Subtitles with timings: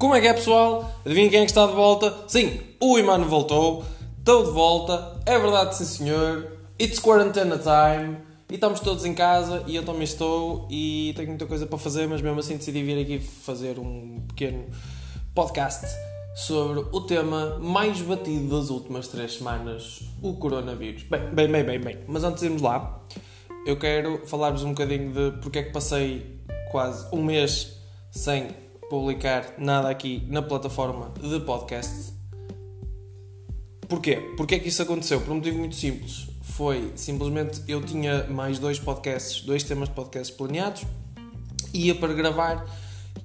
[0.00, 0.90] Como é que é, pessoal?
[1.04, 2.24] Adivinha quem é que está de volta?
[2.26, 3.84] Sim, o Imano voltou.
[4.18, 5.20] Estou de volta.
[5.26, 6.56] É verdade, sim, senhor.
[6.80, 8.16] It's quarantena time.
[8.48, 12.08] E estamos todos em casa e eu também estou e tenho muita coisa para fazer,
[12.08, 14.68] mas mesmo assim decidi vir aqui fazer um pequeno
[15.34, 15.86] podcast
[16.34, 21.02] sobre o tema mais batido das últimas três semanas, o coronavírus.
[21.02, 21.98] Bem, bem, bem, bem, bem.
[22.08, 23.02] Mas antes de irmos lá,
[23.66, 26.40] eu quero falar-vos um bocadinho de porque é que passei
[26.70, 27.76] quase um mês
[28.10, 28.48] sem
[28.90, 32.12] publicar nada aqui na plataforma de podcast.
[33.88, 34.16] Porquê?
[34.36, 35.20] Porquê é que isso aconteceu?
[35.20, 36.26] Por um motivo muito simples.
[36.42, 40.82] Foi simplesmente eu tinha mais dois podcasts, dois temas de podcast planeados,
[41.72, 42.66] ia para gravar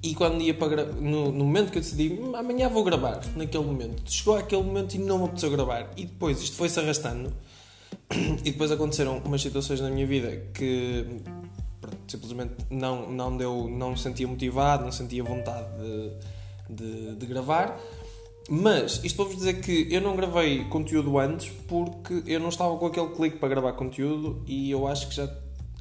[0.02, 3.64] e quando ia para no, no momento que eu decidi hum, amanhã vou gravar, naquele
[3.64, 5.90] momento, chegou aquele momento e não me apeteceu gravar.
[5.96, 7.32] E depois isto foi-se arrastando
[8.44, 11.04] e depois aconteceram umas situações na minha vida que
[12.08, 15.66] simplesmente não, não deu, não sentia motivado, não sentia vontade
[16.68, 17.78] de, de, de gravar.
[18.48, 22.76] Mas isto para vos dizer que eu não gravei conteúdo antes porque eu não estava
[22.76, 25.28] com aquele clique para gravar conteúdo e eu acho que já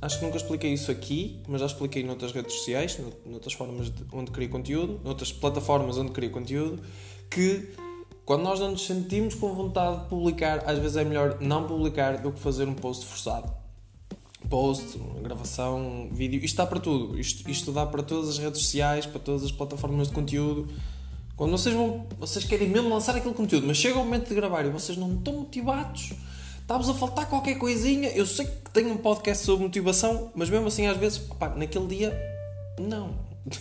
[0.01, 4.29] acho que nunca expliquei isso aqui, mas já expliquei noutras redes sociais, noutras formas onde
[4.31, 6.83] crio conteúdo, noutras plataformas onde crio conteúdo,
[7.29, 7.69] que
[8.23, 12.17] quando nós não nos sentimos com vontade de publicar, às vezes é melhor não publicar
[12.17, 13.64] do que fazer um post forçado
[14.49, 17.19] post, gravação, vídeo, isto dá para tudo.
[17.19, 20.67] Isto, isto dá para todas as redes sociais, para todas as plataformas de conteúdo.
[21.35, 24.65] Quando vocês vão, vocês querem mesmo lançar aquele conteúdo, mas chega o momento de gravar
[24.65, 26.13] e vocês não estão motivados,
[26.61, 28.09] está-vos a faltar qualquer coisinha.
[28.09, 31.87] Eu sei que tenho um podcast sobre motivação, mas mesmo assim, às vezes, opa, naquele
[31.87, 32.17] dia,
[32.79, 33.15] não.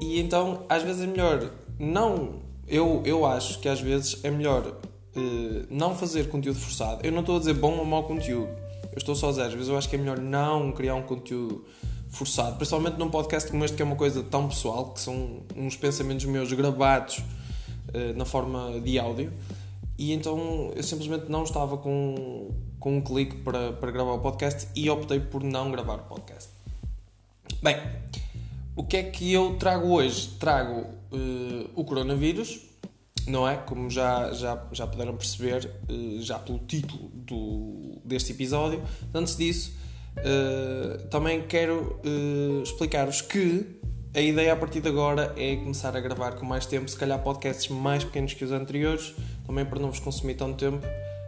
[0.00, 2.42] e então, às vezes é melhor não.
[2.66, 7.06] Eu, eu acho que às vezes é melhor uh, não fazer conteúdo forçado.
[7.06, 8.63] Eu não estou a dizer bom ou mau conteúdo
[8.94, 11.64] eu estou dizer, às vezes eu acho que é melhor não criar um conteúdo
[12.10, 15.76] forçado, principalmente num podcast como este, que é uma coisa tão pessoal, que são uns
[15.76, 19.32] pensamentos meus gravados uh, na forma de áudio,
[19.98, 24.68] e então eu simplesmente não estava com, com um clique para, para gravar o podcast
[24.76, 26.50] e optei por não gravar o podcast.
[27.60, 27.76] Bem,
[28.76, 30.36] o que é que eu trago hoje?
[30.38, 32.60] Trago uh, o coronavírus,
[33.26, 33.56] não é?
[33.56, 38.82] Como já, já, já puderam perceber, uh, já pelo título do, deste episódio.
[39.12, 39.74] Antes disso,
[40.18, 43.80] uh, também quero uh, explicar-vos que
[44.14, 47.18] a ideia a partir de agora é começar a gravar com mais tempo, se calhar
[47.20, 49.12] podcasts mais pequenos que os anteriores,
[49.44, 50.86] também para não vos consumir tanto tempo,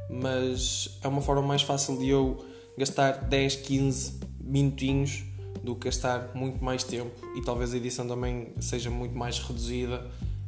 [0.08, 2.44] mas é uma forma mais fácil de eu
[2.78, 5.24] gastar 10, 15 minutinhos
[5.64, 10.06] do que gastar muito mais tempo e talvez a edição também seja muito mais reduzida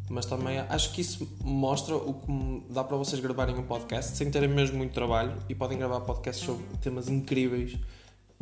[0.09, 4.31] mas também acho que isso mostra o que dá para vocês gravarem um podcast sem
[4.31, 7.77] terem mesmo muito trabalho e podem gravar podcasts sobre temas incríveis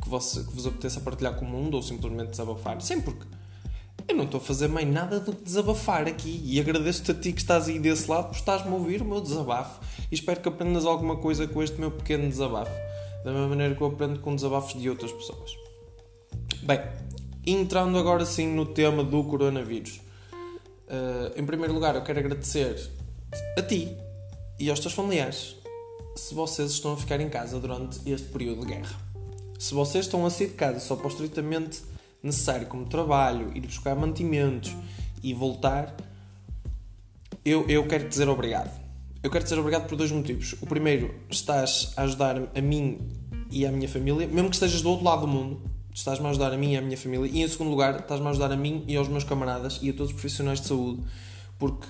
[0.01, 2.81] que, você, que vos apeteça partilhar com o mundo ou simplesmente desabafar.
[2.81, 3.27] Sempre porque
[4.09, 7.33] eu não estou a fazer mais nada do que desabafar aqui e agradeço-te a ti
[7.33, 10.49] que estás aí desse lado por estás-me a ouvir o meu desabafo e espero que
[10.49, 12.73] aprendas alguma coisa com este meu pequeno desabafo,
[13.25, 15.51] da mesma maneira que eu aprendo com desabafos de outras pessoas.
[16.63, 16.81] Bem,
[17.45, 20.06] entrando agora sim no tema do coronavírus.
[20.87, 22.91] Uh, em primeiro lugar, eu quero agradecer
[23.59, 23.97] a ti
[24.59, 25.57] e aos teus familiares
[26.15, 28.97] se vocês estão a ficar em casa durante este período de guerra.
[29.59, 31.83] Se vocês estão a sair de casa só para o estritamente
[32.23, 34.75] necessário, como trabalho, ir buscar mantimentos
[35.23, 35.95] e voltar,
[37.45, 38.71] eu, eu quero te dizer obrigado.
[39.23, 40.55] Eu quero te dizer obrigado por dois motivos.
[40.61, 42.99] O primeiro, estás a ajudar a mim
[43.51, 45.61] e à minha família, mesmo que estejas do outro lado do mundo,
[45.97, 47.27] estás-me a ajudar a mim e à minha família.
[47.33, 49.93] E em segundo lugar, estás-me a ajudar a mim e aos meus camaradas e a
[49.95, 51.03] todos os profissionais de saúde.
[51.59, 51.87] Porque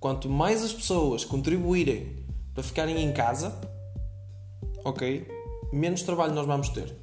[0.00, 2.16] quanto mais as pessoas contribuírem
[2.54, 3.60] para ficarem em casa,
[4.82, 5.28] ok?
[5.70, 6.96] Menos trabalho nós vamos ter.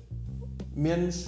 [0.75, 1.27] Menos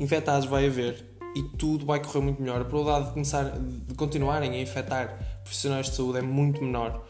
[0.00, 1.04] infectados vai haver
[1.36, 2.60] e tudo vai correr muito melhor.
[2.60, 7.06] A probabilidade de, começar, de continuarem a infectar profissionais de saúde é muito menor.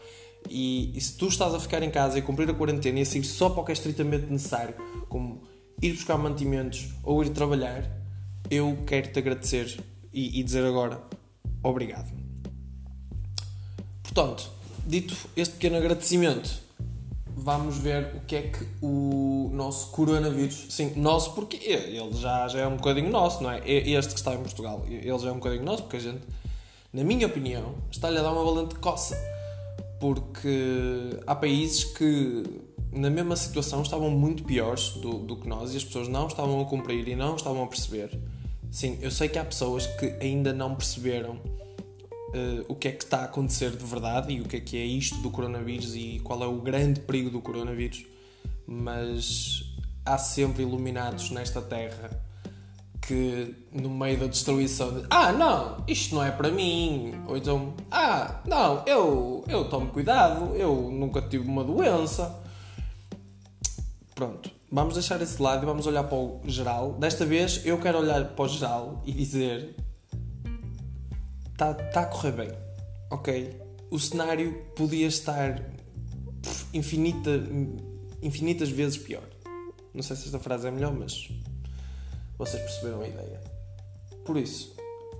[0.47, 3.05] E, e, se tu estás a ficar em casa e cumprir a quarentena e a
[3.05, 4.75] seguir só para o que é estritamente necessário,
[5.09, 5.41] como
[5.81, 7.83] ir buscar mantimentos ou ir trabalhar,
[8.49, 9.83] eu quero te agradecer
[10.13, 11.01] e, e dizer agora
[11.63, 12.11] obrigado.
[14.03, 14.49] Portanto,
[14.85, 16.49] dito este pequeno agradecimento,
[17.27, 22.59] vamos ver o que é que o nosso coronavírus, sim, nosso porque ele já, já
[22.59, 23.61] é um bocadinho nosso, não é?
[23.65, 26.21] Este que está em Portugal, ele já é um bocadinho nosso, porque a gente,
[26.91, 29.17] na minha opinião, está-lhe a dar uma valente coça.
[29.99, 32.43] Porque há países que
[32.91, 36.59] na mesma situação estavam muito piores do, do que nós e as pessoas não estavam
[36.61, 38.19] a cumprir e não estavam a perceber.
[38.71, 43.03] Sim, eu sei que há pessoas que ainda não perceberam uh, o que é que
[43.03, 46.19] está a acontecer de verdade e o que é que é isto do coronavírus e
[46.23, 48.05] qual é o grande perigo do coronavírus,
[48.65, 49.63] mas
[50.05, 52.09] há sempre iluminados nesta terra
[53.01, 57.73] que no meio da destruição de, ah não, isto não é para mim, ou então
[57.89, 62.48] ah não, eu, eu tomo cuidado, eu nunca tive uma doença.
[64.19, 66.91] Pronto, vamos deixar esse lado e vamos olhar para o geral.
[66.95, 69.77] Desta vez eu quero olhar para o geral e dizer
[71.53, 72.51] está tá a correr bem,
[73.09, 73.61] ok?
[73.89, 75.63] O cenário podia estar
[76.73, 77.29] infinita,
[78.21, 79.23] infinitas vezes pior.
[79.93, 81.29] Não sei se esta frase é melhor, mas
[82.37, 83.39] vocês perceberam a ideia.
[84.25, 84.75] Por isso,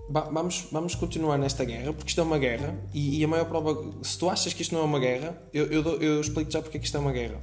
[0.10, 3.82] vamos, vamos continuar nesta guerra, porque isto é uma guerra, e, e, a maior prova.
[4.04, 6.76] Se tu achas que isto não é uma guerra, eu, eu, eu explico já porque
[6.76, 7.42] é que isto é uma guerra.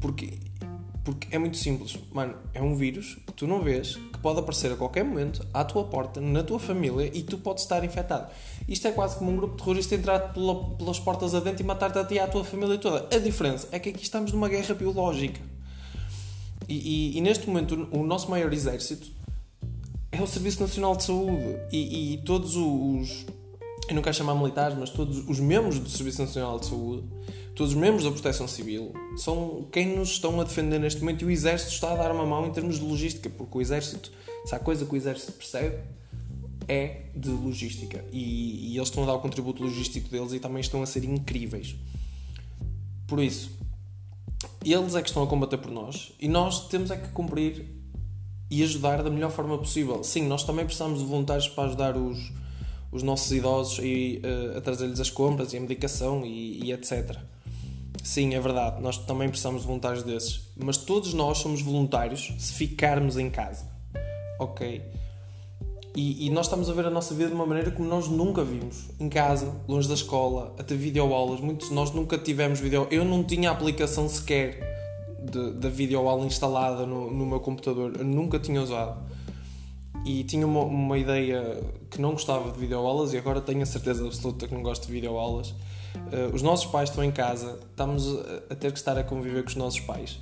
[0.00, 0.38] Porque,
[1.04, 1.98] porque é muito simples.
[2.12, 5.64] Mano, é um vírus que tu não vês, que pode aparecer a qualquer momento, à
[5.64, 8.30] tua porta, na tua família, e tu podes estar infectado.
[8.68, 12.04] Isto é quase como um grupo terrorista entrar pela, pelas portas adentro e matar-te a
[12.04, 13.14] ti e à tua família toda.
[13.14, 15.40] A diferença é que aqui estamos numa guerra biológica.
[16.68, 16.74] E,
[17.14, 19.10] e, e, neste momento o nosso maior exército
[20.12, 23.26] é o Serviço Nacional de Saúde e, e, todos os
[23.88, 27.04] eu não quero chamar militares, mas todos os membros do Serviço Nacional de Saúde,
[27.54, 31.24] todos os membros da Proteção Civil, são quem nos estão a defender neste momento e
[31.26, 34.10] o Exército está a dar uma mão em termos de logística, porque o Exército,
[34.44, 35.78] se há coisa que o Exército percebe,
[36.68, 40.60] é de logística e, e eles estão a dar o contributo logístico deles e também
[40.60, 41.74] estão a ser incríveis.
[43.06, 43.50] Por isso,
[44.64, 47.66] eles é que estão a combater por nós e nós temos é que cumprir
[48.48, 50.04] e ajudar da melhor forma possível.
[50.04, 52.32] Sim, nós também precisamos de voluntários para ajudar os,
[52.92, 57.16] os nossos idosos e, uh, a trazer-lhes as compras e a medicação e, e, etc.
[58.04, 60.42] Sim, é verdade, nós também precisamos de voluntários desses.
[60.56, 63.66] Mas todos nós somos voluntários se ficarmos em casa.
[64.38, 64.82] Ok?
[65.94, 68.42] E, e, nós estamos a ver a nossa vida de uma maneira como nós nunca
[68.42, 68.88] vimos.
[68.98, 71.40] Em casa, longe da escola, a ter videoaulas.
[71.40, 72.86] Muitos de nós nunca tivemos vídeo.
[72.90, 74.72] Eu não tinha aplicação sequer
[75.54, 77.92] da videoaula instalada no, no meu computador.
[77.98, 79.02] Eu nunca tinha usado.
[80.04, 84.04] E tinha uma, uma ideia que não gostava de videoaulas e agora tenho a certeza
[84.04, 85.50] absoluta que não gosto de videoaulas.
[85.50, 88.06] Uh, os nossos pais estão em casa, estamos
[88.50, 90.18] a, ter que estar a conviver com os nossos pais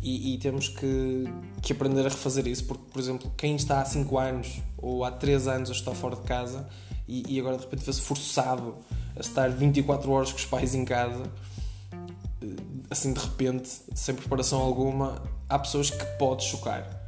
[0.00, 1.24] e, e, temos que,
[1.60, 5.10] que aprender a refazer isso, porque, por exemplo, quem está há 5 anos ou há
[5.10, 6.68] 3 anos a estar fora de casa
[7.06, 8.76] e, e agora de repente vê-se forçado
[9.16, 11.22] a estar 24 horas com os pais em casa,
[12.42, 12.46] eh,
[12.90, 17.01] assim de repente, sem preparação alguma, há pessoas que pode chocar.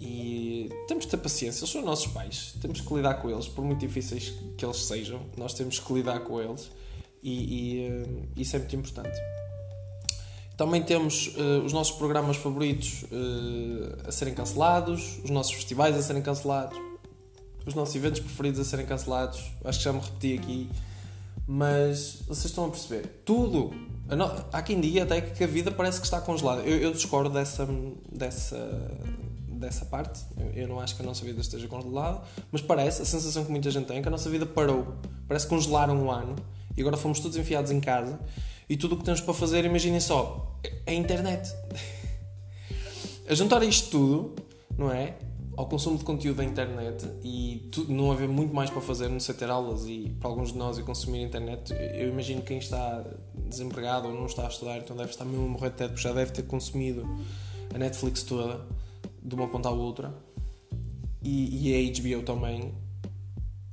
[0.00, 3.64] E temos que ter paciência, eles são nossos pais, temos que lidar com eles, por
[3.64, 6.70] muito difíceis que eles sejam, nós temos que lidar com eles
[7.22, 9.18] e, e uh, isso é muito importante.
[10.56, 16.02] Também temos uh, os nossos programas favoritos uh, a serem cancelados, os nossos festivais a
[16.02, 16.78] serem cancelados,
[17.66, 19.40] os nossos eventos preferidos a serem cancelados.
[19.64, 20.68] Acho que já me repeti aqui,
[21.46, 23.22] mas vocês estão a perceber.
[23.24, 23.72] Tudo.
[24.52, 26.62] Há quem diga até que a vida parece que está congelada.
[26.62, 27.68] Eu, eu discordo dessa,
[28.10, 28.56] dessa,
[29.58, 30.20] dessa parte.
[30.54, 33.70] Eu, não acho que a nossa vida esteja congelada, mas parece, a sensação que muita
[33.70, 34.96] gente tem é que a nossa vida parou.
[35.26, 36.36] Parece que congelaram um ano
[36.76, 38.18] e agora fomos todos enfiados em casa
[38.68, 41.52] e tudo o que temos para fazer, imaginem só, é a internet.
[43.28, 44.34] a juntar isto tudo,
[44.76, 45.16] não é?
[45.56, 49.18] Ao consumo de conteúdo da internet e tu, não haver muito mais para fazer, não
[49.18, 53.04] sei ter aulas e para alguns de nós e consumir internet, eu imagino quem está
[53.34, 56.02] desempregado ou não está a estudar, então deve estar mesmo a morrer de teto, porque
[56.02, 57.04] já deve ter consumido
[57.74, 58.60] a Netflix toda,
[59.22, 60.14] de uma ponta à outra,
[61.22, 62.74] e, e a HBO também,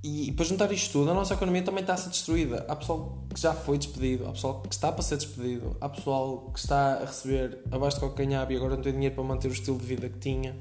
[0.07, 2.63] e, para juntar isto tudo, a nossa economia também está a ser destruída.
[2.67, 6.51] Há pessoal que já foi despedido, há pessoal que está para ser despedido, há pessoal
[6.53, 9.51] que está a receber abaixo de ganhava e agora não tem dinheiro para manter o
[9.51, 10.55] estilo de vida que tinha.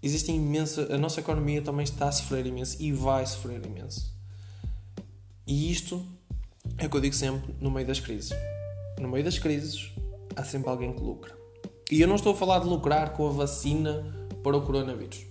[0.00, 0.86] Existem imensa.
[0.94, 4.14] A nossa economia também está a sofrer imenso e vai sofrer imenso.
[5.44, 6.00] E isto
[6.76, 8.30] é o que eu digo sempre no meio das crises.
[9.00, 9.90] No meio das crises
[10.36, 11.37] há sempre alguém que lucra.
[11.90, 14.04] E eu não estou a falar de lucrar com a vacina
[14.42, 15.24] para o coronavírus.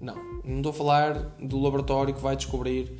[0.00, 0.14] Não.
[0.44, 2.92] Não estou a falar do laboratório que vai descobrir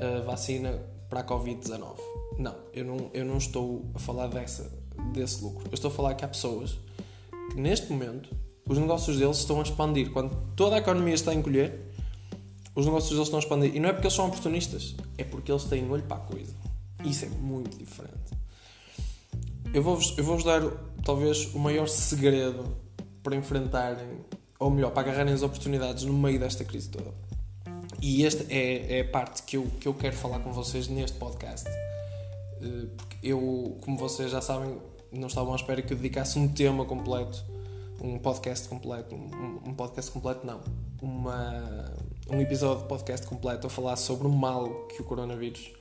[0.00, 1.96] a vacina para a Covid-19.
[2.38, 4.72] Não, eu não, eu não estou a falar dessa,
[5.12, 5.66] desse lucro.
[5.66, 6.78] Eu estou a falar que há pessoas
[7.50, 8.34] que neste momento
[8.66, 10.10] os negócios deles estão a expandir.
[10.10, 11.92] Quando toda a economia está a encolher,
[12.74, 13.76] os negócios deles estão a expandir.
[13.76, 16.54] E não é porque eles são oportunistas, é porque eles têm olho para a coisa.
[17.04, 18.16] Isso é muito diferente.
[19.74, 20.62] Eu vou-vos eu vou dar
[21.06, 22.76] talvez o maior segredo
[23.22, 24.24] para enfrentarem
[24.58, 27.12] ou melhor, para agarrarem as oportunidades no meio desta crise toda.
[28.02, 31.16] E esta é, é a parte que eu, que eu quero falar com vocês neste
[31.16, 31.68] podcast.
[31.68, 34.78] Eh, porque eu, como vocês já sabem,
[35.12, 37.44] não estavam à espera que eu dedicasse um tema completo,
[38.00, 40.60] um podcast completo, um, um podcast completo não,
[41.00, 41.92] uma,
[42.28, 45.72] um episódio de podcast completo a falar sobre o mal que o coronavírus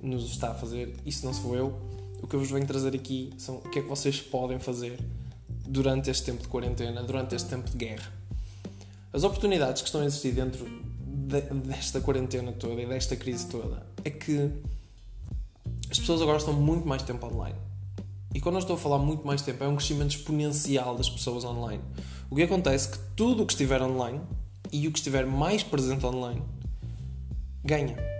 [0.00, 0.96] nos está a fazer.
[1.04, 2.01] Isso não sou eu.
[2.22, 4.98] O que eu vos venho trazer aqui são o que é que vocês podem fazer
[5.66, 8.12] durante este tempo de quarentena, durante este tempo de guerra.
[9.12, 10.64] As oportunidades que estão a existir dentro
[11.04, 14.50] de, desta quarentena toda e desta crise toda é que
[15.90, 17.56] as pessoas agora estão muito mais tempo online.
[18.34, 21.44] E quando eu estou a falar muito mais tempo, é um crescimento exponencial das pessoas
[21.44, 21.82] online.
[22.30, 24.20] O que acontece é que tudo o que estiver online
[24.72, 26.42] e o que estiver mais presente online
[27.62, 28.11] ganha.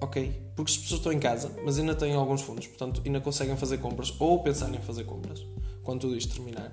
[0.00, 0.32] Ok?
[0.54, 3.78] Porque as pessoas estão em casa, mas ainda têm alguns fundos, portanto, ainda conseguem fazer
[3.78, 5.44] compras ou pensar em fazer compras
[5.82, 6.70] quando tudo isto terminar.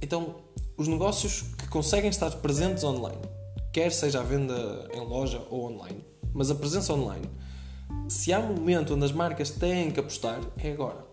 [0.00, 0.36] Então,
[0.76, 3.20] os negócios que conseguem estar presentes online,
[3.72, 7.28] quer seja a venda em loja ou online, mas a presença online,
[8.08, 11.04] se há um momento onde as marcas têm que apostar, é agora.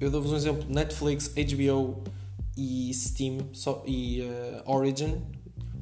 [0.00, 2.02] Eu dou-vos um exemplo: Netflix, HBO
[2.56, 3.38] e Steam
[3.86, 5.20] e uh, Origin.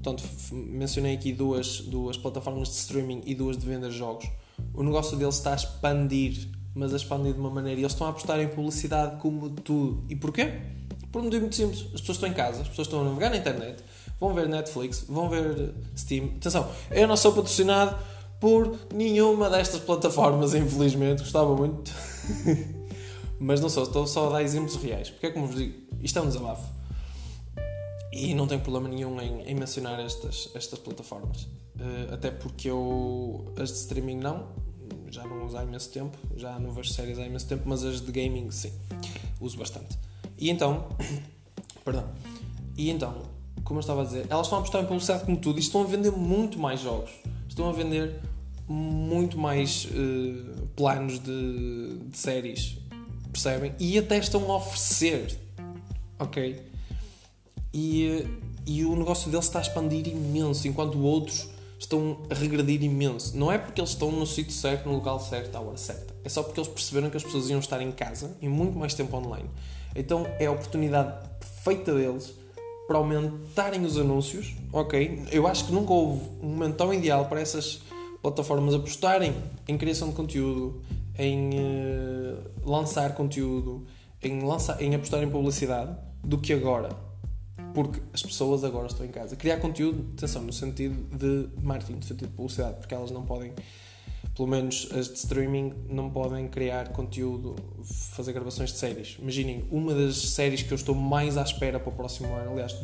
[0.02, 4.28] Portanto, mencionei aqui duas, duas plataformas de streaming e duas de venda de jogos.
[4.74, 7.80] O negócio deles está a expandir, mas a expandir de uma maneira.
[7.80, 10.04] E eles estão a apostar em publicidade como tudo.
[10.08, 10.52] E porquê?
[11.10, 11.80] Por um motivo muito simples.
[11.94, 13.82] As pessoas estão em casa, as pessoas estão a navegar na internet,
[14.20, 16.26] vão ver Netflix, vão ver Steam.
[16.36, 17.96] Atenção, eu não sou patrocinado
[18.40, 21.22] por nenhuma destas plataformas, infelizmente.
[21.22, 21.92] Gostava muito.
[23.40, 25.10] Mas não sou, estou só a dar exemplos reais.
[25.10, 26.77] Porque é como vos digo, isto é um desabafo.
[28.12, 31.42] E não tenho problema nenhum em, em mencionar estas, estas plataformas.
[31.42, 33.52] Uh, até porque eu.
[33.60, 34.48] As de streaming não,
[35.10, 38.00] já não uso há imenso tempo, já não vejo séries há imenso tempo, mas as
[38.00, 38.72] de gaming sim,
[39.40, 39.98] uso bastante.
[40.38, 40.88] E então.
[41.84, 42.08] perdão.
[42.76, 43.22] E então,
[43.64, 45.82] como eu estava a dizer, elas estão a apostar em publicidade como tudo e estão
[45.82, 47.10] a vender muito mais jogos.
[47.48, 48.20] Estão a vender
[48.68, 52.78] muito mais uh, planos de, de séries
[53.32, 53.74] percebem?
[53.78, 55.38] E até estão a oferecer,
[56.18, 56.67] ok?
[57.72, 58.26] E,
[58.66, 61.48] e o negócio deles está a expandir imenso, enquanto outros
[61.78, 63.36] estão a regredir imenso.
[63.36, 66.14] Não é porque eles estão no sítio certo, no local certo, à hora certa.
[66.24, 68.94] É só porque eles perceberam que as pessoas iam estar em casa e muito mais
[68.94, 69.48] tempo online.
[69.94, 72.34] Então é a oportunidade perfeita deles
[72.86, 75.24] para aumentarem os anúncios, ok?
[75.30, 77.82] Eu acho que nunca houve um momento tão ideal para essas
[78.22, 79.34] plataformas apostarem
[79.66, 80.82] em criação de conteúdo,
[81.18, 83.86] em uh, lançar conteúdo,
[84.22, 85.94] em, lançar, em apostar em publicidade,
[86.24, 87.07] do que agora.
[87.74, 89.36] Porque as pessoas agora estão em casa.
[89.36, 93.52] Criar conteúdo, atenção, no sentido de marketing, no sentido de publicidade, porque elas não podem,
[94.34, 97.56] pelo menos as de streaming, não podem criar conteúdo,
[98.12, 99.16] fazer gravações de séries.
[99.20, 102.76] Imaginem, uma das séries que eu estou mais à espera para o próximo ano, aliás,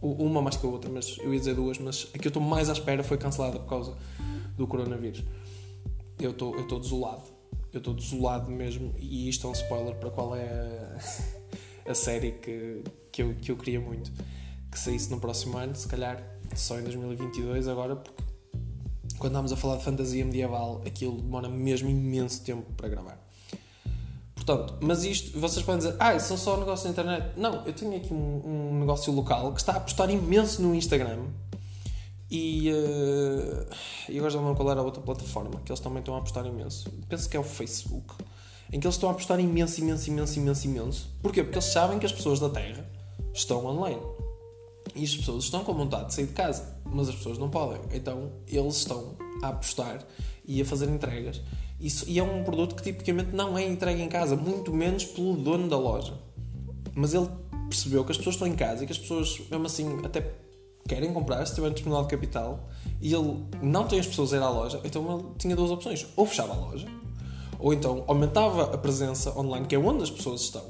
[0.00, 2.42] uma mais que a outra, mas eu ia dizer duas, mas a que eu estou
[2.42, 3.96] mais à espera foi cancelada por causa
[4.56, 5.22] do coronavírus.
[6.18, 7.40] Eu estou, eu estou desolado
[7.72, 10.44] eu estou desolado mesmo e isto é um spoiler para qual é
[11.86, 12.82] a, a série que,
[13.20, 14.10] que, eu, que eu queria muito
[14.70, 16.22] que saísse no próximo ano, se calhar
[16.54, 18.22] só em 2022 agora, porque
[19.18, 23.18] quando estamos a falar de fantasia medieval aquilo demora mesmo imenso tempo para gravar.
[24.34, 27.38] Portanto, mas isto, vocês podem dizer, ah, são só negócios na internet.
[27.38, 31.26] Não, eu tenho aqui um, um negócio local que está a apostar imenso no Instagram
[32.30, 36.18] e, uh, agora já não qual era a outra plataforma que eles também estão a
[36.18, 36.88] apostar imenso.
[37.08, 38.14] Penso que é o Facebook.
[38.72, 41.10] Em que eles estão a apostar imenso, imenso, imenso, imenso, imenso.
[41.20, 41.42] Porquê?
[41.42, 42.99] Porque eles sabem que as pessoas da Terra
[43.32, 44.02] estão online.
[44.94, 47.80] E as pessoas estão com vontade de sair de casa, mas as pessoas não podem.
[47.92, 50.04] Então eles estão a apostar
[50.44, 51.40] e a fazer entregas.
[51.80, 55.34] Isso, e é um produto que tipicamente não é entregue em casa, muito menos pelo
[55.34, 56.12] dono da loja.
[56.94, 57.28] Mas ele
[57.68, 60.34] percebeu que as pessoas estão em casa e que as pessoas, mesmo assim, até
[60.86, 62.68] querem comprar, se tiverem disponibilidade de capital,
[63.00, 66.06] e ele não tem as pessoas a ir à loja, então ele tinha duas opções.
[66.16, 66.86] Ou fechava a loja,
[67.58, 70.64] ou então aumentava a presença online, que é onde as pessoas estão,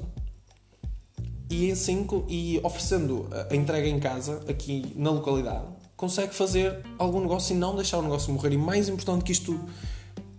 [1.51, 5.65] e assim, e oferecendo a entrega em casa, aqui na localidade,
[5.97, 8.53] consegue fazer algum negócio e não deixar o negócio morrer.
[8.53, 9.59] E mais importante que isto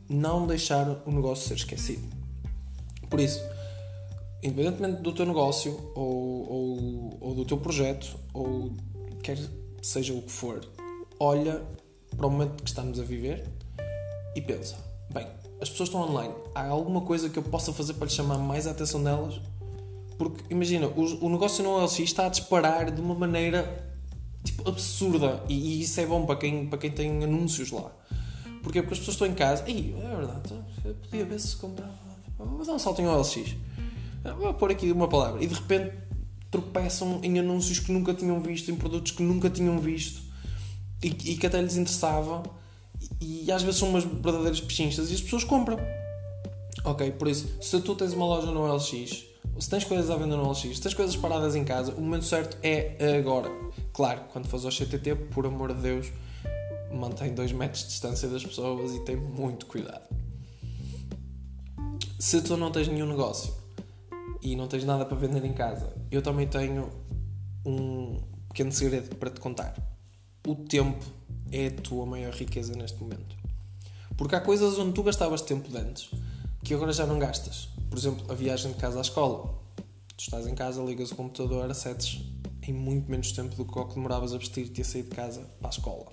[0.09, 2.02] não deixar o negócio ser esquecido.
[3.11, 3.42] Por isso,
[4.42, 8.73] independentemente do teu negócio, ou, ou, ou do teu projeto, ou
[9.23, 9.38] quer
[9.83, 10.61] seja o que for,
[11.21, 11.62] olha
[12.16, 13.47] para o momento que estamos a viver
[14.35, 14.76] e pensa:
[15.12, 15.26] bem,
[15.61, 18.66] as pessoas estão online, há alguma coisa que eu possa fazer para lhes chamar mais
[18.66, 19.40] a atenção delas?
[20.31, 23.91] Porque imagina, o, o negócio no OLX está a disparar de uma maneira
[24.45, 27.91] tipo, absurda e, e, isso é bom para quem, para quem tem anúncios lá.
[28.62, 28.81] Porquê?
[28.81, 31.93] Porque as pessoas estão em casa, e é verdade, eu podia ver se comprava,
[32.38, 33.57] vou dar um salto em OLX,
[34.38, 35.93] vou pôr aqui uma palavra e de repente
[36.50, 40.23] tropeçam em anúncios que nunca tinham visto, em produtos que nunca tinham visto
[41.02, 42.43] e, e que até lhes interessava.
[43.21, 45.79] E, e, às vezes são umas verdadeiras pechinchas e as pessoas compram.
[46.85, 49.25] Ok, por isso, se tu tens uma loja no LX,
[49.59, 52.25] se tens coisas à venda no LX, se tens coisas paradas em casa, o momento
[52.25, 53.50] certo é agora.
[53.92, 56.06] Claro, quando fores ao CTT, por amor de Deus,
[56.92, 60.04] mantém 2 metros de distância das pessoas e tem muito cuidado.
[62.18, 63.52] Se tu não tens nenhum negócio
[64.40, 66.90] e não tens nada para vender em casa, eu também tenho
[67.64, 69.75] um pequeno segredo para te contar.
[70.47, 71.04] o tempo
[71.52, 73.37] é a tua maior riqueza neste momento.
[74.16, 76.11] Porque há coisas onde tu gastavas tempo de antes
[76.64, 77.68] que agora já não gastas.
[77.92, 79.52] Por exemplo, a viagem de casa à escola.
[80.16, 82.22] Tu estás em casa, ligas o computador, acedes
[82.66, 85.11] em muito menos tempo do que o que demoravas a vestir-te e a sair de
[85.11, 86.06] casa para a escola.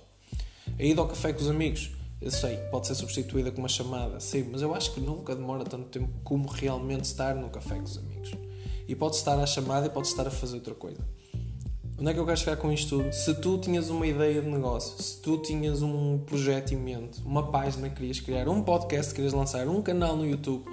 [0.78, 1.92] A ida ao café com os amigos.
[2.20, 5.64] Eu sei, pode ser substituída com uma chamada, sim, mas eu acho que nunca demora
[5.64, 8.32] tanto tempo como realmente estar no café com os amigos.
[8.86, 11.00] E pode estar à chamada e pode estar a fazer outra coisa.
[11.98, 13.10] Onde é que eu quero chegar com isto tudo?
[13.10, 17.50] Se tu tinhas uma ideia de negócio, se tu tinhas um projeto em mente, uma
[17.50, 20.64] página que querias criar, um podcast que querias lançar, um canal no YouTube,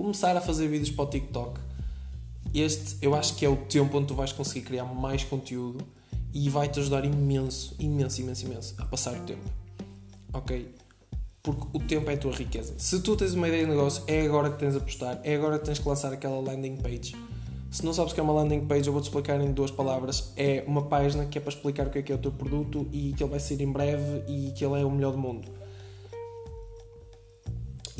[0.00, 1.60] começar a fazer vídeos para o TikTok,
[2.54, 5.84] este eu acho que é o tempo onde tu vais conseguir criar mais conteúdo
[6.32, 9.44] e vai-te ajudar imenso, imenso, imenso, imenso a passar o tempo.
[10.32, 10.74] Ok?
[11.42, 12.74] Porque o tempo é a tua riqueza.
[12.78, 15.58] Se tu tens uma ideia de negócio, é agora que tens de apostar, é agora
[15.58, 17.14] que tens que lançar aquela landing page.
[17.70, 20.32] Se não sabes o que é uma landing page, eu vou-te explicar em duas palavras.
[20.34, 22.88] É uma página que é para explicar o que é que é o teu produto
[22.90, 25.46] e que ele vai sair em breve e que ele é o melhor do mundo.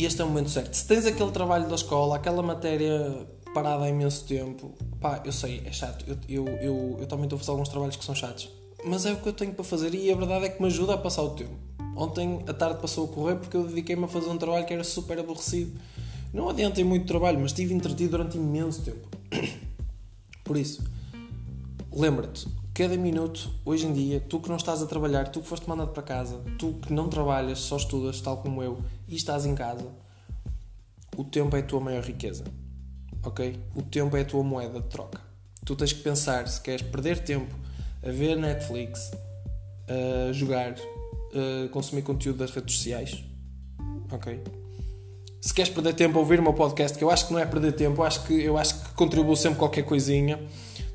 [0.00, 0.72] E este é o momento certo.
[0.72, 5.60] Se tens aquele trabalho da escola, aquela matéria parada há imenso tempo, pá, eu sei,
[5.66, 6.06] é chato.
[6.08, 8.48] Eu, eu, eu, eu também estou a fazer alguns trabalhos que são chatos.
[8.82, 10.94] Mas é o que eu tenho para fazer e a verdade é que me ajuda
[10.94, 11.52] a passar o tempo.
[11.94, 14.84] Ontem a tarde passou a correr porque eu dediquei-me a fazer um trabalho que era
[14.84, 15.78] super aborrecido.
[16.32, 19.06] Não adiantei muito trabalho, mas estive entretido durante imenso tempo.
[20.42, 20.82] Por isso,
[21.92, 25.68] lembra-te, cada minuto, hoje em dia, tu que não estás a trabalhar, tu que foste
[25.68, 29.54] mandado para casa, tu que não trabalhas, só estudas, tal como eu, e estás em
[29.54, 29.86] casa,
[31.16, 32.44] o tempo é a tua maior riqueza.
[33.22, 33.60] Ok?
[33.74, 35.20] O tempo é a tua moeda de troca.
[35.64, 37.54] Tu tens que pensar se queres perder tempo
[38.02, 39.10] a ver Netflix,
[40.28, 43.22] a jogar, a consumir conteúdo das redes sociais.
[44.10, 44.42] Ok?
[45.42, 47.44] Se queres perder tempo a ouvir o meu podcast, que eu acho que não é
[47.44, 50.38] perder tempo, eu acho que, eu acho que contribuo sempre qualquer coisinha,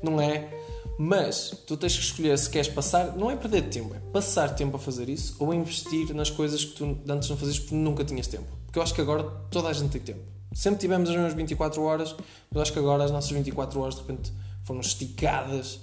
[0.02, 0.55] não é?
[0.98, 4.76] Mas tu tens que escolher se queres passar, não é perder tempo, é passar tempo
[4.76, 8.26] a fazer isso ou investir nas coisas que tu antes não fazias porque nunca tinhas
[8.26, 8.46] tempo.
[8.64, 10.20] Porque eu acho que agora toda a gente tem tempo.
[10.54, 12.16] Sempre tivemos as mesmas 24 horas,
[12.50, 14.32] mas acho que agora as nossas 24 horas de repente
[14.64, 15.80] foram esticadas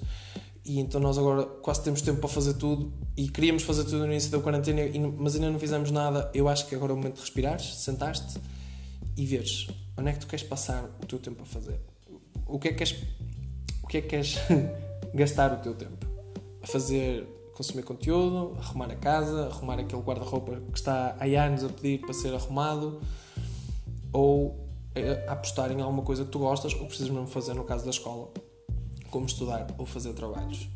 [0.65, 4.05] e então nós agora quase temos tempo para fazer tudo e queríamos fazer tudo no
[4.05, 4.81] início da quarentena,
[5.17, 6.31] mas ainda não fizemos nada.
[6.33, 8.39] Eu acho que agora é o momento de respirares, sentaste
[9.15, 11.79] e veres onde é que tu queres passar o teu tempo a fazer.
[12.47, 12.95] O que é que queres,
[13.83, 14.37] o que é que queres
[15.13, 16.05] gastar o teu tempo?
[16.61, 21.69] A fazer, consumir conteúdo, arrumar a casa, arrumar aquele guarda-roupa que está há anos a
[21.69, 22.99] pedir para ser arrumado
[24.11, 24.63] ou
[25.27, 27.89] a apostar em alguma coisa que tu gostas ou precisas mesmo fazer no caso da
[27.89, 28.29] escola,
[29.09, 30.67] como estudar ou fazer trabalhos.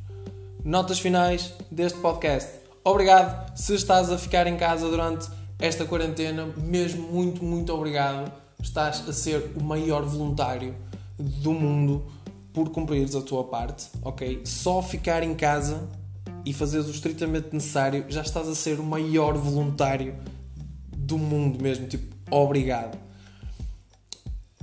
[0.63, 2.59] Notas finais deste podcast.
[2.83, 8.31] Obrigado se estás a ficar em casa durante esta quarentena, mesmo muito, muito obrigado.
[8.61, 10.75] Estás a ser o maior voluntário
[11.17, 12.05] do mundo
[12.57, 14.41] por cumprires a tua parte, ok?
[14.43, 15.87] Só ficar em casa
[16.43, 20.15] e fazeres o estritamente necessário, já estás a ser o maior voluntário
[20.91, 21.85] do mundo mesmo.
[21.85, 22.97] Tipo, obrigado.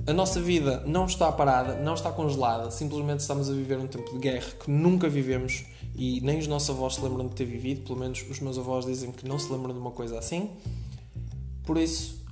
[0.05, 4.11] A nossa vida não está parada, não está congelada, simplesmente estamos a viver um tempo
[4.11, 5.63] de guerra que nunca vivemos
[5.95, 8.85] e nem os nossos avós se lembram de ter vivido, pelo menos os meus avós
[8.85, 10.49] dizem que não se lembram de uma coisa assim.
[11.63, 12.24] Por isso,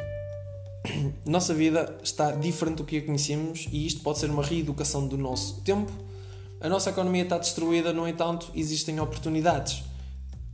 [1.25, 5.17] nossa vida está diferente do que a conhecemos e isto pode ser uma reeducação do
[5.17, 5.91] nosso tempo.
[6.59, 9.83] A nossa economia está destruída, no entanto, existem oportunidades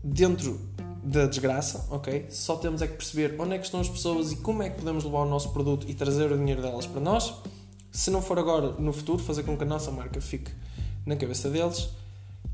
[0.04, 0.60] dentro
[1.04, 2.28] da desgraça, ok?
[2.30, 4.78] Só temos é que perceber onde é que estão as pessoas e como é que
[4.78, 7.34] podemos levar o nosso produto e trazer o dinheiro delas para nós.
[7.92, 10.52] Se não for agora, no futuro, fazer com que a nossa marca fique
[11.06, 11.90] na cabeça deles.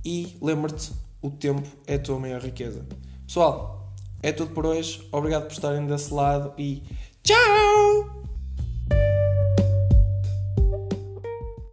[0.04, 2.86] E lembra-te, o tempo é a tua maior riqueza.
[3.26, 5.08] Pessoal, é tudo por hoje.
[5.12, 6.84] Obrigado por estarem desse lado e
[7.26, 8.25] Ciao!